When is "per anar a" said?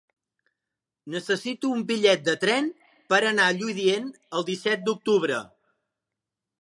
3.15-3.55